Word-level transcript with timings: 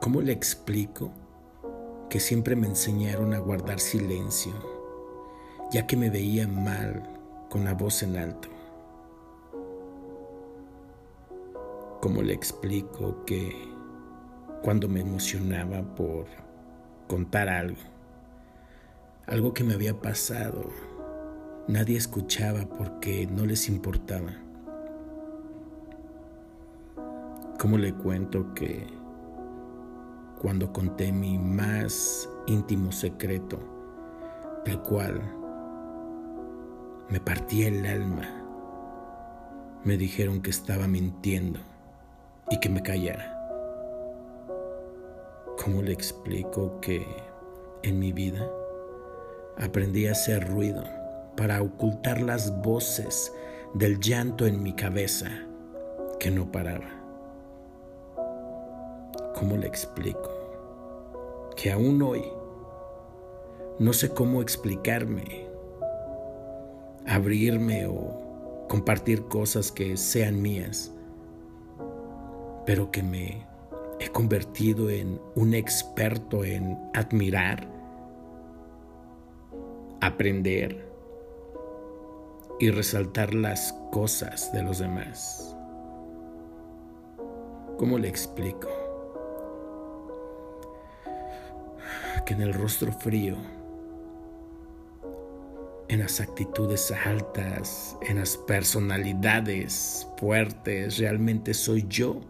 ¿Cómo 0.00 0.22
le 0.22 0.32
explico 0.32 1.12
que 2.08 2.20
siempre 2.20 2.56
me 2.56 2.66
enseñaron 2.66 3.34
a 3.34 3.38
guardar 3.38 3.80
silencio, 3.80 4.54
ya 5.70 5.86
que 5.86 5.94
me 5.94 6.08
veía 6.08 6.48
mal 6.48 7.02
con 7.50 7.64
la 7.64 7.74
voz 7.74 8.02
en 8.02 8.16
alto? 8.16 8.48
¿Cómo 12.00 12.22
le 12.22 12.32
explico 12.32 13.26
que 13.26 13.54
cuando 14.62 14.88
me 14.88 15.00
emocionaba 15.00 15.82
por 15.94 16.24
contar 17.06 17.50
algo, 17.50 17.82
algo 19.26 19.52
que 19.52 19.64
me 19.64 19.74
había 19.74 20.00
pasado, 20.00 20.70
nadie 21.68 21.98
escuchaba 21.98 22.64
porque 22.78 23.26
no 23.26 23.44
les 23.44 23.68
importaba? 23.68 24.32
¿Cómo 27.58 27.76
le 27.76 27.92
cuento 27.92 28.54
que 28.54 28.99
cuando 30.40 30.72
conté 30.72 31.12
mi 31.12 31.36
más 31.36 32.26
íntimo 32.46 32.92
secreto, 32.92 33.58
el 34.64 34.80
cual 34.80 35.20
me 37.10 37.20
partía 37.20 37.68
el 37.68 37.84
alma, 37.84 38.26
me 39.84 39.98
dijeron 39.98 40.40
que 40.40 40.48
estaba 40.48 40.88
mintiendo 40.88 41.60
y 42.48 42.58
que 42.58 42.70
me 42.70 42.82
callara? 42.82 43.36
¿Cómo 45.62 45.82
le 45.82 45.92
explico 45.92 46.80
que 46.80 47.06
en 47.82 47.98
mi 47.98 48.12
vida 48.12 48.48
aprendí 49.58 50.06
a 50.06 50.12
hacer 50.12 50.48
ruido 50.48 50.84
para 51.36 51.60
ocultar 51.60 52.22
las 52.22 52.62
voces 52.62 53.30
del 53.74 54.00
llanto 54.00 54.46
en 54.46 54.62
mi 54.62 54.72
cabeza 54.72 55.28
que 56.18 56.30
no 56.30 56.50
paraba? 56.50 56.99
¿Cómo 59.40 59.56
le 59.56 59.66
explico? 59.66 60.28
Que 61.56 61.72
aún 61.72 62.02
hoy 62.02 62.22
no 63.78 63.94
sé 63.94 64.10
cómo 64.10 64.42
explicarme, 64.42 65.46
abrirme 67.06 67.86
o 67.86 68.66
compartir 68.68 69.24
cosas 69.28 69.72
que 69.72 69.96
sean 69.96 70.42
mías, 70.42 70.92
pero 72.66 72.90
que 72.90 73.02
me 73.02 73.46
he 73.98 74.10
convertido 74.10 74.90
en 74.90 75.18
un 75.34 75.54
experto 75.54 76.44
en 76.44 76.78
admirar, 76.92 77.66
aprender 80.02 80.86
y 82.58 82.70
resaltar 82.70 83.32
las 83.32 83.72
cosas 83.90 84.52
de 84.52 84.62
los 84.62 84.80
demás. 84.80 85.56
¿Cómo 87.78 87.96
le 87.96 88.08
explico? 88.08 88.89
En 92.30 92.42
el 92.42 92.54
rostro 92.54 92.92
frío, 92.92 93.36
en 95.88 95.98
las 95.98 96.20
actitudes 96.20 96.92
altas, 96.92 97.96
en 98.02 98.18
las 98.20 98.36
personalidades 98.36 100.06
fuertes, 100.16 100.98
realmente 100.98 101.54
soy 101.54 101.84
yo 101.88 102.20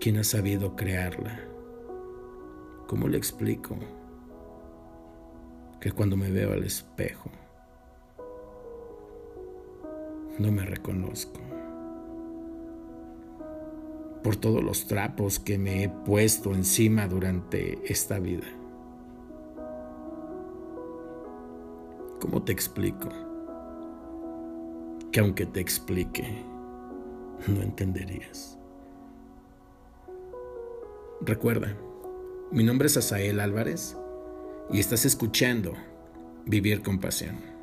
quien 0.00 0.16
ha 0.16 0.24
sabido 0.24 0.74
crearla. 0.76 1.38
¿Cómo 2.86 3.08
le 3.08 3.18
explico? 3.18 3.76
Que 5.80 5.92
cuando 5.92 6.16
me 6.16 6.30
veo 6.30 6.52
al 6.52 6.64
espejo, 6.64 7.30
no 10.38 10.50
me 10.50 10.64
reconozco 10.64 11.53
por 14.24 14.36
todos 14.36 14.64
los 14.64 14.86
trapos 14.86 15.38
que 15.38 15.58
me 15.58 15.84
he 15.84 15.90
puesto 15.90 16.54
encima 16.54 17.06
durante 17.06 17.78
esta 17.84 18.18
vida. 18.18 18.46
¿Cómo 22.20 22.42
te 22.42 22.50
explico? 22.50 23.10
Que 25.12 25.20
aunque 25.20 25.44
te 25.44 25.60
explique, 25.60 26.42
no 27.46 27.60
entenderías. 27.60 28.58
Recuerda, 31.20 31.76
mi 32.50 32.64
nombre 32.64 32.86
es 32.86 32.96
Asael 32.96 33.40
Álvarez 33.40 33.94
y 34.72 34.80
estás 34.80 35.04
escuchando 35.04 35.74
Vivir 36.46 36.82
con 36.82 36.98
Pasión. 36.98 37.53